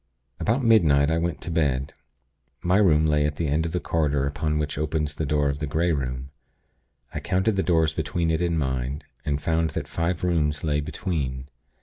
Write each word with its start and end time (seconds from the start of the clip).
"About 0.39 0.63
midnight, 0.63 1.11
I 1.11 1.19
went 1.19 1.41
to 1.41 1.51
bed. 1.51 1.93
My 2.63 2.77
room 2.77 3.05
lay 3.05 3.23
at 3.23 3.35
the 3.35 3.47
end 3.47 3.67
of 3.67 3.71
the 3.71 3.79
corridor 3.79 4.25
upon 4.25 4.57
which 4.57 4.75
opens 4.75 5.13
the 5.13 5.27
door 5.27 5.47
of 5.47 5.59
the 5.59 5.67
Grey 5.67 5.91
Room. 5.91 6.31
I 7.13 7.19
counted 7.19 7.55
the 7.55 7.61
doors 7.61 7.93
between 7.93 8.31
it 8.31 8.41
and 8.41 8.57
mine, 8.57 9.03
and 9.25 9.39
found 9.39 9.69
that 9.77 9.87
five 9.87 10.23
rooms 10.23 10.63
lay 10.63 10.79
between. 10.79 11.49